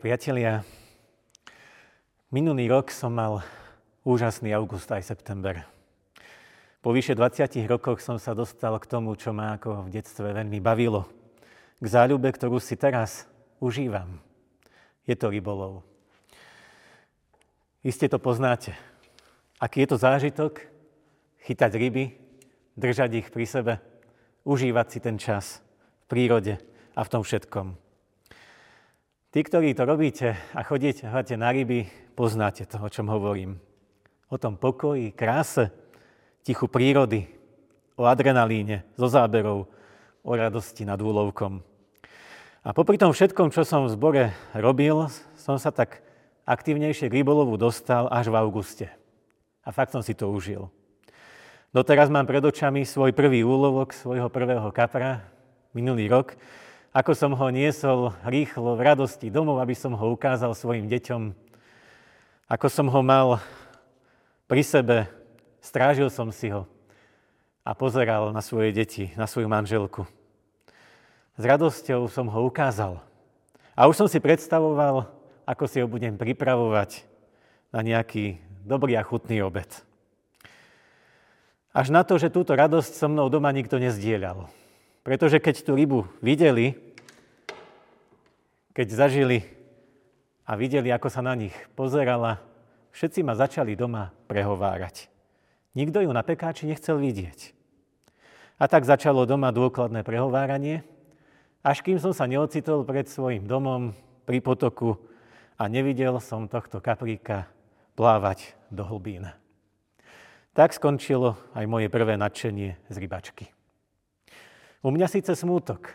[0.00, 0.64] Priatelia,
[2.32, 3.44] minulý rok som mal
[4.00, 5.60] úžasný august aj september.
[6.80, 10.56] Po vyše 20 rokoch som sa dostal k tomu, čo ma ako v detstve veľmi
[10.56, 11.04] bavilo.
[11.76, 13.28] K záľube, ktorú si teraz
[13.60, 14.24] užívam.
[15.04, 15.84] Je to rybolov.
[17.84, 18.72] Iste to poznáte.
[19.60, 20.64] Aký je to zážitok?
[21.44, 22.16] Chytať ryby,
[22.72, 23.72] držať ich pri sebe,
[24.48, 25.60] užívať si ten čas
[26.08, 26.56] v prírode
[26.96, 27.89] a v tom všetkom.
[29.30, 31.06] Tí, ktorí to robíte a chodíte
[31.38, 31.86] na ryby,
[32.18, 33.62] poznáte to, o čom hovorím.
[34.26, 35.70] O tom pokoji, kráse,
[36.42, 37.30] tichu prírody,
[37.94, 39.70] o adrenalíne, zo záberov,
[40.26, 41.62] o radosti nad úlovkom.
[42.66, 45.06] A popri tom všetkom, čo som v zbore robil,
[45.38, 46.02] som sa tak
[46.42, 48.90] aktívnejšie k rybolovu dostal až v auguste.
[49.62, 50.74] A fakt som si to užil.
[51.70, 55.22] Doteraz mám pred očami svoj prvý úlovok svojho prvého kapra,
[55.70, 56.34] minulý rok,
[56.90, 61.30] ako som ho niesol rýchlo v radosti domov, aby som ho ukázal svojim deťom,
[62.50, 63.38] ako som ho mal
[64.50, 65.06] pri sebe,
[65.62, 66.66] strážil som si ho
[67.62, 70.02] a pozeral na svoje deti, na svoju manželku.
[71.38, 72.98] S radosťou som ho ukázal.
[73.78, 75.06] A už som si predstavoval,
[75.46, 77.06] ako si ho budem pripravovať
[77.70, 79.70] na nejaký dobrý a chutný obed.
[81.70, 84.50] Až na to, že túto radosť so mnou doma nikto nezdieľal.
[85.00, 86.76] Pretože keď tú rybu videli,
[88.76, 89.44] keď zažili
[90.44, 92.42] a videli, ako sa na nich pozerala,
[92.92, 95.08] všetci ma začali doma prehovárať.
[95.72, 97.54] Nikto ju na pekáči nechcel vidieť.
[98.60, 100.84] A tak začalo doma dôkladné prehováranie,
[101.64, 103.96] až kým som sa neocitol pred svojim domom
[104.28, 105.00] pri potoku
[105.56, 107.48] a nevidel som tohto kapríka
[107.96, 109.28] plávať do hlbín.
[110.52, 113.59] Tak skončilo aj moje prvé nadšenie z rybačky.
[114.80, 115.92] U mňa síce smútok,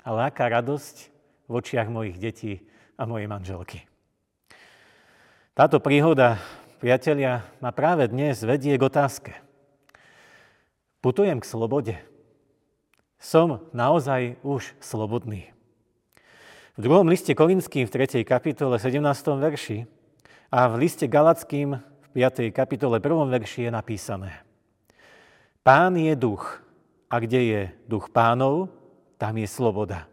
[0.00, 1.12] ale aká radosť
[1.44, 2.64] v očiach mojich detí
[2.96, 3.84] a mojej manželky.
[5.52, 6.40] Táto príhoda,
[6.80, 9.36] priatelia, ma práve dnes vedie k otázke.
[11.04, 11.94] Putujem k slobode.
[13.20, 15.52] Som naozaj už slobodný.
[16.74, 18.24] V druhom liste Korinským v 3.
[18.24, 19.04] kapitole 17.
[19.36, 19.84] verši
[20.48, 21.76] a v liste Galackým
[22.16, 22.56] 5.
[22.56, 23.04] kapitole 1.
[23.28, 24.40] verši je napísané.
[25.60, 26.63] Pán je duch
[27.14, 28.74] a kde je duch pánov,
[29.22, 30.10] tam je sloboda.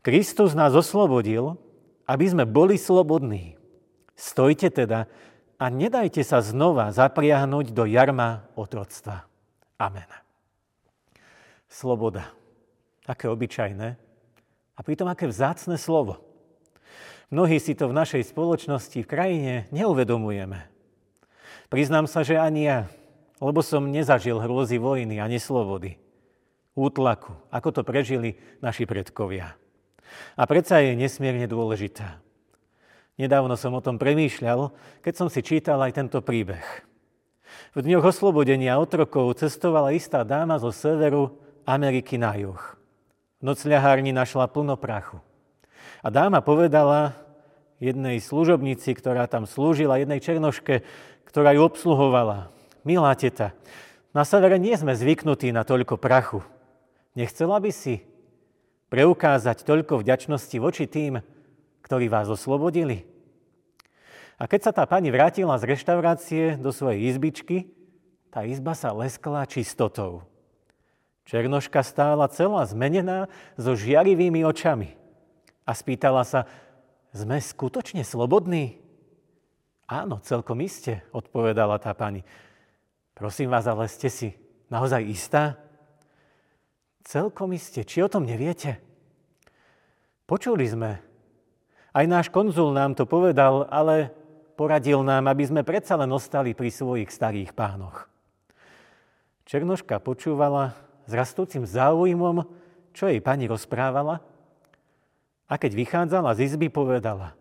[0.00, 1.60] Kristus nás oslobodil,
[2.08, 3.60] aby sme boli slobodní.
[4.16, 5.04] Stojte teda
[5.60, 9.28] a nedajte sa znova zapriahnuť do jarma otroctva.
[9.76, 10.08] Amen.
[11.68, 12.32] Sloboda.
[13.04, 14.00] Aké obyčajné
[14.72, 16.22] a pritom aké vzácne slovo.
[17.28, 20.64] Mnohí si to v našej spoločnosti, v krajine neuvedomujeme.
[21.68, 22.88] Priznám sa, že ani ja,
[23.38, 25.98] lebo som nezažil hrôzy vojny a neslobody,
[26.74, 29.54] útlaku, ako to prežili naši predkovia.
[30.34, 32.18] A predsa je nesmierne dôležitá.
[33.18, 34.70] Nedávno som o tom premýšľal,
[35.02, 36.62] keď som si čítal aj tento príbeh.
[37.74, 41.34] V dňoch oslobodenia otrokov cestovala istá dáma zo severu
[41.66, 42.62] Ameriky na juh.
[43.38, 45.18] V nocľahárni našla plno prachu.
[46.02, 47.18] A dáma povedala
[47.82, 50.82] jednej služobnici, ktorá tam slúžila, jednej černoške,
[51.26, 52.50] ktorá ju obsluhovala.
[52.88, 53.52] Milá teta,
[54.16, 56.40] na severe nie sme zvyknutí na toľko prachu.
[57.12, 58.00] Nechcela by si
[58.88, 61.20] preukázať toľko vďačnosti voči tým,
[61.84, 63.04] ktorí vás oslobodili?
[64.40, 67.68] A keď sa tá pani vrátila z reštaurácie do svojej izbičky,
[68.32, 70.24] tá izba sa leskla čistotou.
[71.28, 73.28] Černoška stála celá zmenená
[73.60, 74.96] so žiarivými očami
[75.68, 76.48] a spýtala sa,
[77.12, 78.80] sme skutočne slobodní?
[79.84, 82.24] Áno, celkom iste, odpovedala tá pani.
[83.18, 84.30] Prosím vás, ale ste si
[84.70, 85.58] naozaj istá?
[87.02, 88.78] Celkom iste, či o tom neviete?
[90.22, 91.02] Počuli sme.
[91.90, 94.14] Aj náš konzul nám to povedal, ale
[94.54, 98.06] poradil nám, aby sme predsa len ostali pri svojich starých pánoch.
[99.50, 102.46] Černoška počúvala s rastúcim záujmom,
[102.94, 104.22] čo jej pani rozprávala
[105.50, 107.34] a keď vychádzala z izby, povedala,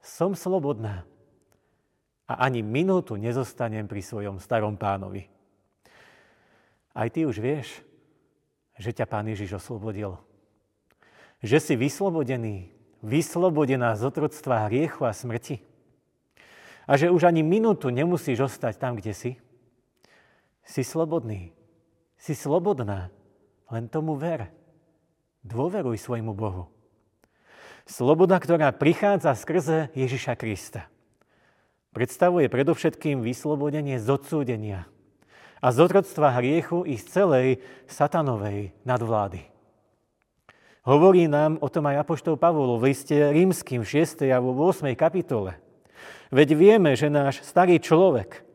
[0.00, 1.04] som slobodná
[2.28, 5.24] a ani minútu nezostanem pri svojom starom pánovi.
[6.92, 7.80] Aj ty už vieš,
[8.76, 10.20] že ťa pán Ježiš oslobodil.
[11.40, 12.56] Že si vyslobodený,
[13.00, 15.64] vyslobodená z otroctva hriechu a smrti.
[16.84, 19.30] A že už ani minútu nemusíš ostať tam, kde si.
[20.68, 21.56] Si slobodný.
[22.20, 23.08] Si slobodná.
[23.72, 24.52] Len tomu ver.
[25.44, 26.68] Dôveruj svojmu Bohu.
[27.88, 30.92] Sloboda, ktorá prichádza skrze Ježiša Krista.
[31.98, 34.86] Predstavuje predovšetkým vyslobodenie z odsúdenia
[35.58, 37.48] a z otroctva hriechu i z celej
[37.90, 39.42] satanovej nadvlády.
[40.86, 44.30] Hovorí nám o tom aj Apoštol Pavol v liste rímským v 6.
[44.30, 44.94] a 8.
[44.94, 45.58] kapitole.
[46.30, 48.46] Veď vieme, že náš starý človek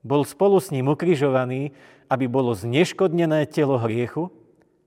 [0.00, 1.76] bol spolu s ním ukrižovaný,
[2.08, 4.32] aby bolo zneškodnené telo hriechu,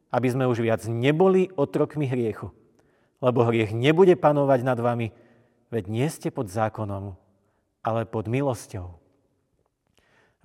[0.09, 2.50] aby sme už viac neboli otrokmi hriechu.
[3.21, 5.13] Lebo hriech nebude panovať nad vami,
[5.69, 7.29] veď nie ste pod zákonom,
[7.89, 9.01] ale pod milosťou.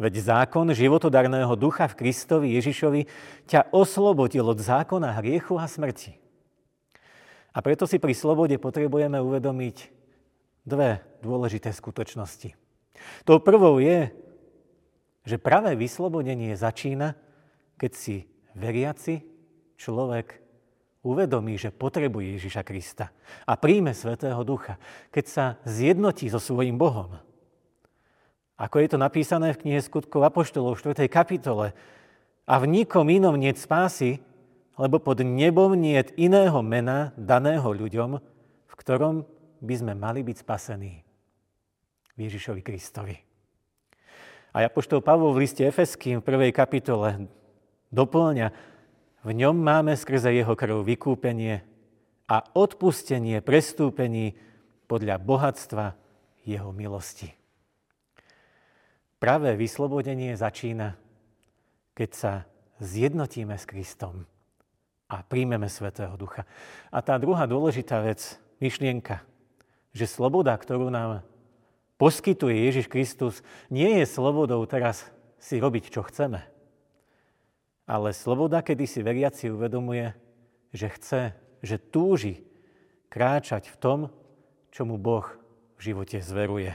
[0.00, 3.06] Veď zákon životodarného ducha v Kristovi Ježišovi
[3.46, 6.18] ťa oslobodil od zákona hriechu a smrti.
[7.54, 9.76] A preto si pri slobode potrebujeme uvedomiť
[10.66, 12.58] dve dôležité skutočnosti.
[13.22, 14.10] Tou prvou je,
[15.22, 17.14] že pravé vyslobodenie začína,
[17.78, 18.16] keď si
[18.58, 19.22] veriaci
[19.78, 20.42] človek
[21.04, 23.14] uvedomí, že potrebuje Ježiša Krista
[23.46, 24.80] a príjme Svetého Ducha,
[25.14, 27.20] keď sa zjednotí so svojím Bohom.
[28.54, 31.10] Ako je to napísané v knihe skutkov Apoštolov v 4.
[31.10, 31.74] kapitole,
[32.44, 34.20] a v nikom inom nie spásy,
[34.76, 38.20] lebo pod nebom nie je iného mena daného ľuďom,
[38.68, 39.24] v ktorom
[39.64, 41.00] by sme mali byť spasení.
[42.20, 43.16] Ježišovi Kristovi.
[44.54, 47.26] A Apoštol Pavol v liste Efeským v prvej kapitole
[47.90, 48.54] doplňa,
[49.24, 51.64] v ňom máme skrze jeho krv vykúpenie
[52.28, 54.36] a odpustenie prestúpení
[54.84, 55.96] podľa bohatstva
[56.44, 57.43] jeho milosti.
[59.22, 60.98] Pravé vyslobodenie začína,
[61.94, 62.32] keď sa
[62.82, 64.26] zjednotíme s Kristom
[65.06, 66.44] a príjmeme Svetého Ducha.
[66.90, 69.22] A tá druhá dôležitá vec, myšlienka,
[69.94, 71.22] že sloboda, ktorú nám
[71.96, 73.34] poskytuje Ježiš Kristus,
[73.70, 75.06] nie je slobodou teraz
[75.38, 76.42] si robiť, čo chceme.
[77.84, 80.16] Ale sloboda, kedy si veriaci uvedomuje,
[80.72, 81.22] že chce,
[81.60, 82.42] že túži
[83.12, 83.98] kráčať v tom,
[84.74, 85.28] čo mu Boh
[85.78, 86.74] v živote zveruje.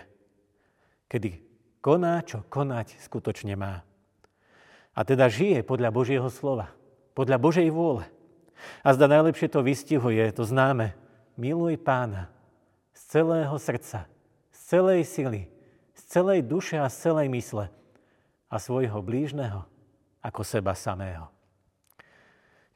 [1.10, 1.49] Kedy
[1.80, 3.84] koná, čo konať skutočne má.
[4.96, 6.72] A teda žije podľa Božieho slova,
[7.16, 8.06] podľa Božej vôle.
[8.84, 10.92] A zda najlepšie to vystihuje, to známe.
[11.40, 12.28] Miluj pána
[12.92, 14.12] z celého srdca,
[14.52, 15.42] z celej sily,
[15.96, 17.72] z celej duše a z celej mysle
[18.52, 19.64] a svojho blížneho
[20.20, 21.32] ako seba samého.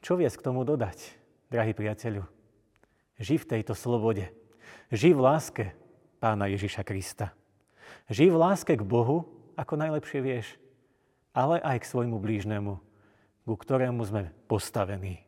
[0.00, 0.96] Čo vies k tomu dodať,
[1.52, 2.24] drahý priateľu?
[3.20, 4.32] Ži v tejto slobode.
[4.88, 5.64] Ži v láske
[6.20, 7.36] pána Ježiša Krista.
[8.12, 9.24] Ži v láske k Bohu,
[9.56, 10.46] ako najlepšie vieš,
[11.32, 12.76] ale aj k svojmu blížnemu,
[13.48, 15.24] ku ktorému sme postavení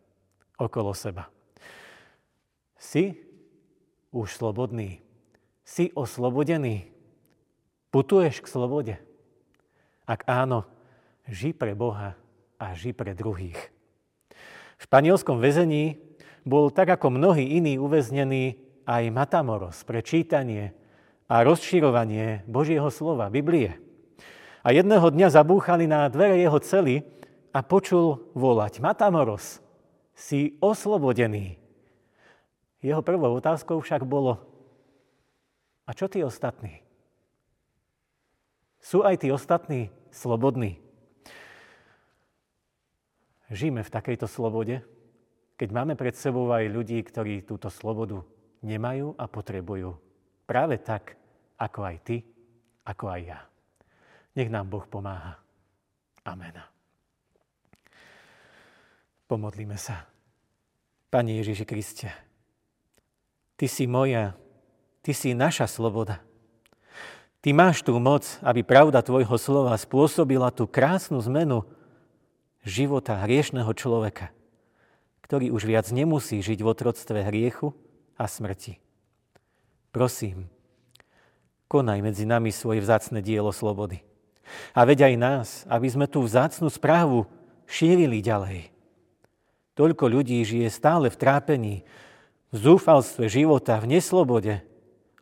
[0.60, 1.32] okolo seba.
[2.76, 3.16] Si
[4.12, 5.00] už slobodný.
[5.66, 6.92] Si oslobodený.
[7.90, 8.94] Putuješ k slobode.
[10.06, 10.68] Ak áno,
[11.26, 12.14] ži pre Boha
[12.60, 13.58] a ži pre druhých.
[14.76, 15.98] V španielskom väzení
[16.46, 20.76] bol tak ako mnohí iní uväznený aj Matamoros pre čítanie
[21.26, 23.78] a rozširovanie Božieho slova, Biblie.
[24.62, 27.02] A jedného dňa zabúchali na dvere jeho cely
[27.54, 29.62] a počul volať Matamoros,
[30.14, 31.58] si oslobodený.
[32.82, 34.42] Jeho prvou otázkou však bolo,
[35.86, 36.82] a čo tí ostatní?
[38.82, 40.78] Sú aj tí ostatní slobodní?
[43.50, 44.82] Žijeme v takejto slobode,
[45.54, 48.26] keď máme pred sebou aj ľudí, ktorí túto slobodu
[48.66, 50.05] nemajú a potrebujú.
[50.46, 51.18] Práve tak,
[51.58, 52.16] ako aj ty,
[52.86, 53.40] ako aj ja.
[54.38, 55.42] Nech nám Boh pomáha.
[56.22, 56.54] Amen.
[59.26, 60.06] Pomodlíme sa.
[61.10, 62.10] Pane Ježiši Kriste,
[63.56, 64.38] Ty si moja,
[65.02, 66.22] Ty si naša sloboda.
[67.42, 71.66] Ty máš tú moc, aby pravda Tvojho slova spôsobila tú krásnu zmenu
[72.66, 74.34] života hriešného človeka,
[75.22, 77.74] ktorý už viac nemusí žiť v otroctve hriechu
[78.18, 78.82] a smrti.
[79.96, 80.44] Prosím,
[81.72, 84.04] konaj medzi nami svoje vzácne dielo slobody.
[84.76, 87.24] A veď aj nás, aby sme tú vzácnu správu
[87.64, 88.68] šírili ďalej.
[89.72, 91.74] Toľko ľudí žije stále v trápení,
[92.52, 94.60] v zúfalstve života, v neslobode,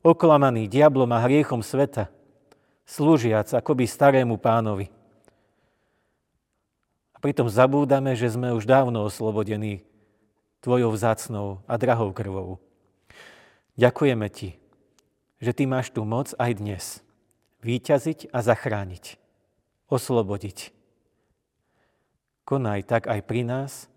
[0.02, 2.10] oklamaný diablom a hriechom sveta,
[2.82, 4.90] slúžiac akoby starému pánovi.
[7.14, 9.86] A pritom zabúdame, že sme už dávno oslobodení
[10.66, 12.58] tvojou vzácnou a drahou krvou.
[13.78, 14.58] Ďakujeme ti,
[15.44, 16.84] že ty máš tú moc aj dnes
[17.60, 19.20] výťaziť a zachrániť,
[19.92, 20.72] oslobodiť.
[22.48, 23.92] Konaj tak aj pri nás,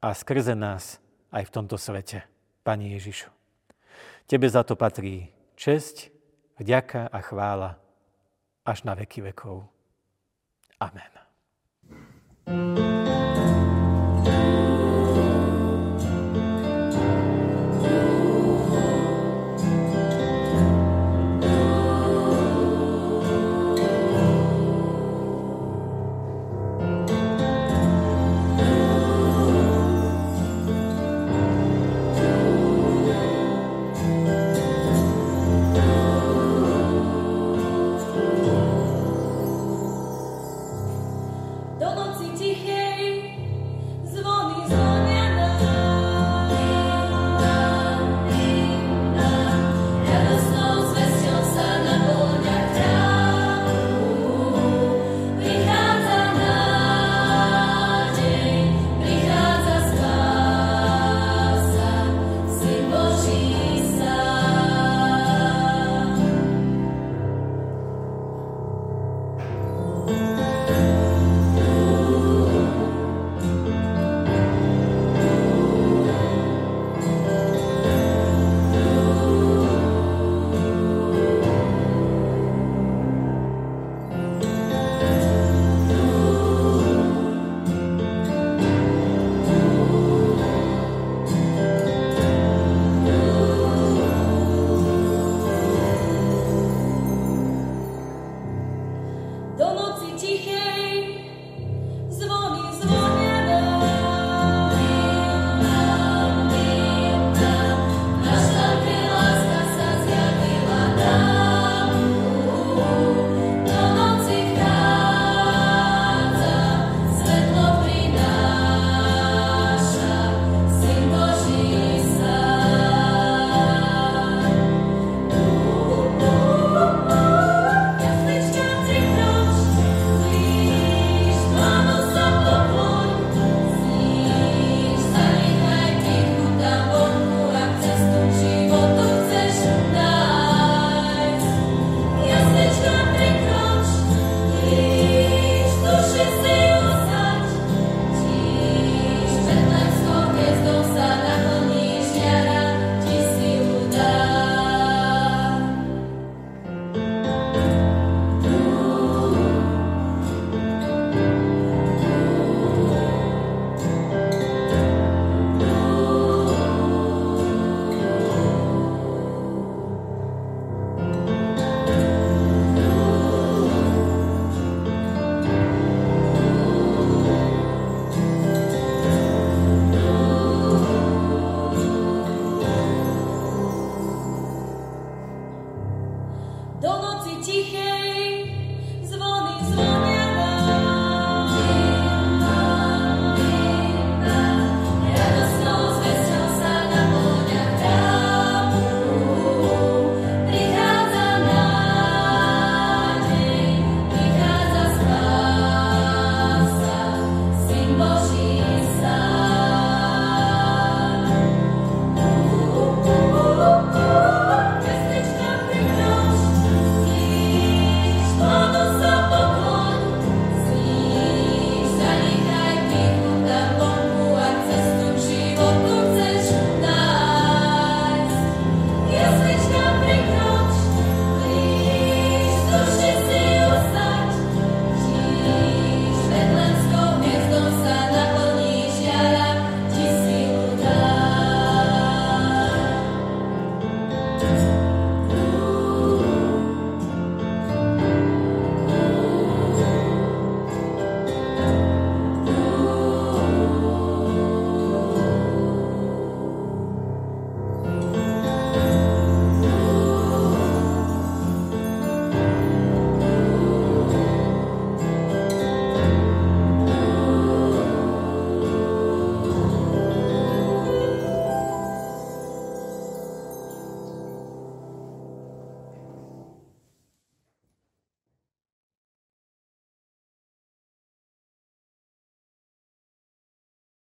[0.00, 0.96] a skrze nás
[1.30, 2.24] aj v tomto svete,
[2.64, 3.28] Pani Ježišu.
[4.24, 6.12] Tebe za to patrí česť,
[6.60, 7.70] vďaka a chvála
[8.64, 9.68] až na veky vekov.
[10.80, 11.12] Amen.
[12.46, 12.79] thank you